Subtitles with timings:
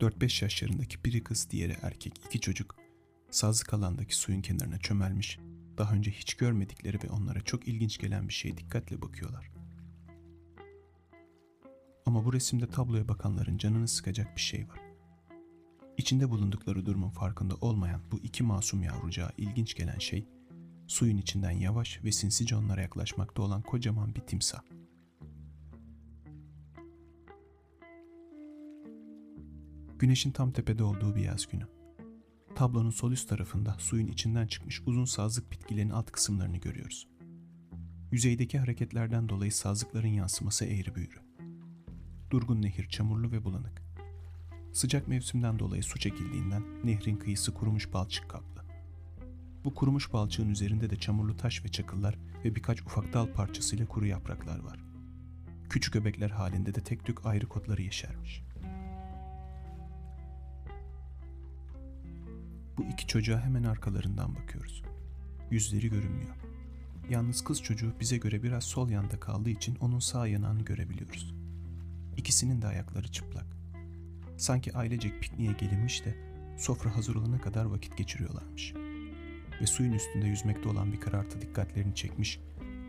[0.00, 2.76] 4-5 yaşlarındaki biri kız, diğeri erkek, iki çocuk
[3.30, 5.38] sazlık alandaki suyun kenarına çömelmiş,
[5.78, 9.50] daha önce hiç görmedikleri ve onlara çok ilginç gelen bir şeye dikkatle bakıyorlar.
[12.06, 14.80] Ama bu resimde tabloya bakanların canını sıkacak bir şey var.
[15.96, 20.28] İçinde bulundukları durumun farkında olmayan bu iki masum yavrucağa ilginç gelen şey,
[20.86, 24.60] suyun içinden yavaş ve sinsice onlara yaklaşmakta olan kocaman bir timsah.
[29.98, 31.66] Güneşin tam tepede olduğu bir yaz günü.
[32.54, 37.08] Tablonun sol üst tarafında suyun içinden çıkmış uzun sazlık bitkilerin alt kısımlarını görüyoruz.
[38.12, 41.20] Yüzeydeki hareketlerden dolayı sazlıkların yansıması eğri büğrü.
[42.30, 43.82] Durgun nehir çamurlu ve bulanık.
[44.72, 48.64] Sıcak mevsimden dolayı su çekildiğinden nehrin kıyısı kurumuş balçık kaplı.
[49.64, 54.06] Bu kurumuş balçığın üzerinde de çamurlu taş ve çakıllar ve birkaç ufak dal parçasıyla kuru
[54.06, 54.78] yapraklar var.
[55.70, 58.42] Küçük öbekler halinde de tek tük ayrı kotları yeşermiş.
[62.78, 64.82] Bu iki çocuğa hemen arkalarından bakıyoruz.
[65.50, 66.36] Yüzleri görünmüyor.
[67.10, 71.34] Yalnız kız çocuğu bize göre biraz sol yanda kaldığı için onun sağ yanağını görebiliyoruz.
[72.16, 73.46] İkisinin de ayakları çıplak.
[74.36, 76.14] Sanki ailecek pikniğe gelinmiş de
[76.58, 78.74] sofra hazır olana kadar vakit geçiriyorlarmış.
[79.60, 82.40] Ve suyun üstünde yüzmekte olan bir karartı dikkatlerini çekmiş,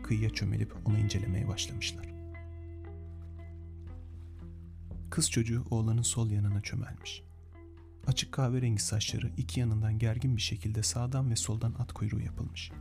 [0.02, 2.06] kıyıya çömelip onu incelemeye başlamışlar.
[5.10, 7.29] Kız çocuğu oğlanın sol yanına çömelmiş.
[8.06, 12.72] Açık kahverengi saçları iki yanından gergin bir şekilde sağdan ve soldan at kuyruğu yapılmış.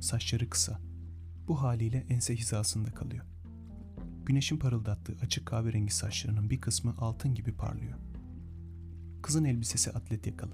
[0.00, 0.80] Saçları kısa.
[1.48, 3.24] Bu haliyle ense hizasında kalıyor.
[4.26, 7.98] Güneşin parıldattığı açık kahverengi saçlarının bir kısmı altın gibi parlıyor.
[9.22, 10.52] Kızın elbisesi atlet yakalı.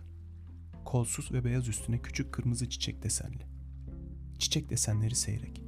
[0.84, 3.46] Kolsuz ve beyaz üstüne küçük kırmızı çiçek desenli.
[4.38, 5.62] Çiçek desenleri seyrek.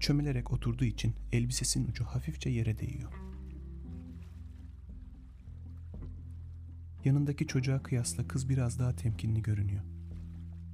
[0.00, 3.21] Çömelerek oturduğu için elbisesinin ucu hafifçe yere değiyor.
[7.04, 9.82] Yanındaki çocuğa kıyasla kız biraz daha temkinli görünüyor.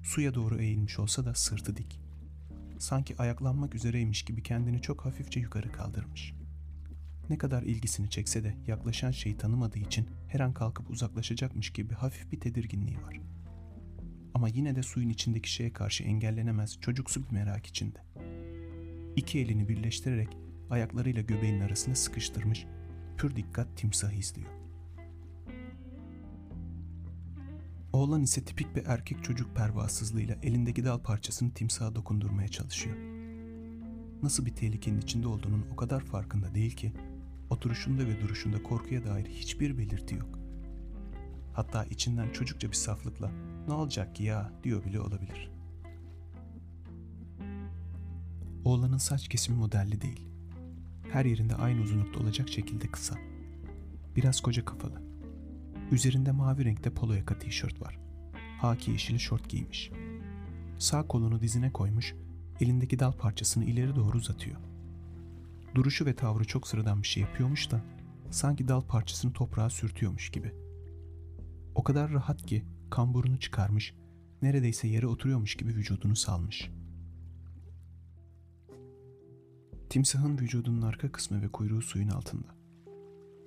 [0.02, 2.00] Suya doğru eğilmiş olsa da sırtı dik.
[2.78, 6.34] Sanki ayaklanmak üzereymiş gibi kendini çok hafifçe yukarı kaldırmış.
[7.30, 12.32] Ne kadar ilgisini çekse de yaklaşan şeyi tanımadığı için her an kalkıp uzaklaşacakmış gibi hafif
[12.32, 13.20] bir tedirginliği var.
[14.34, 17.98] Ama yine de suyun içindeki şeye karşı engellenemez çocuksu bir merak içinde.
[19.16, 20.28] İki elini birleştirerek
[20.70, 22.66] ayaklarıyla göbeğinin arasına sıkıştırmış,
[23.16, 24.67] pür dikkat timsahı izliyor.
[27.98, 32.96] Oğlan ise tipik bir erkek çocuk pervasızlığıyla elindeki dal parçasını timsaha dokundurmaya çalışıyor.
[34.22, 36.92] Nasıl bir tehlikenin içinde olduğunun o kadar farkında değil ki,
[37.50, 40.38] oturuşunda ve duruşunda korkuya dair hiçbir belirti yok.
[41.52, 43.30] Hatta içinden çocukça bir saflıkla
[43.68, 45.50] ne olacak ki ya diyor bile olabilir.
[48.64, 50.28] Oğlanın saç kesimi modelli değil.
[51.12, 53.14] Her yerinde aynı uzunlukta olacak şekilde kısa.
[54.16, 55.07] Biraz koca kafalı.
[55.92, 57.98] Üzerinde mavi renkte polo yaka tişört var.
[58.58, 59.90] Haki yeşili şort giymiş.
[60.78, 62.14] Sağ kolunu dizine koymuş,
[62.60, 64.56] elindeki dal parçasını ileri doğru uzatıyor.
[65.74, 67.80] Duruşu ve tavrı çok sıradan bir şey yapıyormuş da
[68.30, 70.54] sanki dal parçasını toprağa sürtüyormuş gibi.
[71.74, 73.94] O kadar rahat ki kamburunu çıkarmış,
[74.42, 76.70] neredeyse yere oturuyormuş gibi vücudunu salmış.
[79.90, 82.48] Timsahın vücudunun arka kısmı ve kuyruğu suyun altında.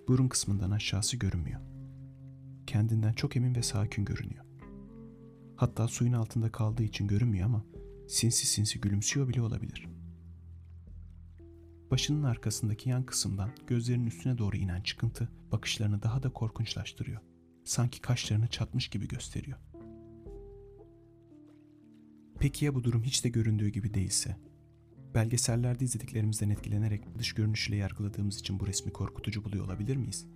[0.07, 1.70] Burun kısmından aşağısı görünmüyor
[2.67, 4.45] kendinden çok emin ve sakin görünüyor.
[5.55, 7.65] Hatta suyun altında kaldığı için görünmüyor ama
[8.07, 9.87] sinsi sinsi gülümsüyor bile olabilir.
[11.91, 17.21] Başının arkasındaki yan kısımdan gözlerinin üstüne doğru inen çıkıntı bakışlarını daha da korkunçlaştırıyor.
[17.63, 19.57] Sanki kaşlarını çatmış gibi gösteriyor.
[22.39, 24.37] Peki ya bu durum hiç de göründüğü gibi değilse?
[25.13, 30.27] Belgesellerde izlediklerimizden etkilenerek dış görünüşüyle yargıladığımız için bu resmi korkutucu buluyor olabilir miyiz?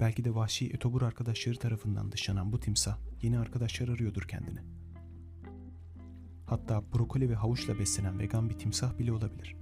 [0.00, 4.62] Belki de vahşi etobur arkadaşları tarafından dışlanan bu timsah yeni arkadaşlar arıyordur kendine.
[6.46, 9.56] Hatta brokoli ve havuçla beslenen vegan bir timsah bile olabilir.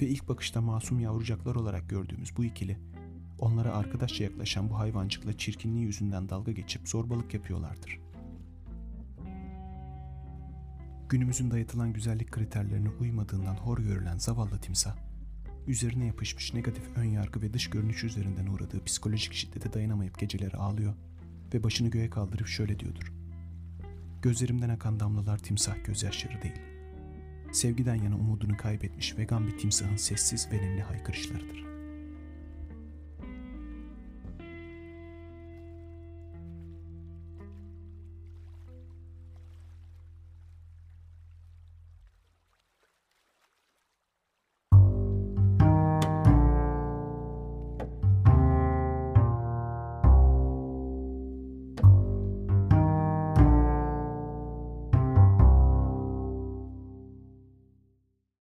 [0.00, 2.78] Ve ilk bakışta masum yavrucaklar olarak gördüğümüz bu ikili,
[3.38, 8.00] onlara arkadaşça yaklaşan bu hayvancıkla çirkinliği yüzünden dalga geçip zorbalık yapıyorlardır.
[11.08, 14.96] Günümüzün dayatılan güzellik kriterlerine uymadığından hor görülen zavallı timsah,
[15.66, 20.94] üzerine yapışmış negatif ön yargı ve dış görünüş üzerinden uğradığı psikolojik şiddete dayanamayıp geceleri ağlıyor
[21.54, 23.12] ve başını göğe kaldırıp şöyle diyordur.
[24.22, 26.60] Gözlerimden akan damlalar timsah gözyaşları değil.
[27.52, 31.64] Sevgiden yana umudunu kaybetmiş vegan bir timsahın sessiz ve nemli haykırışlarıdır.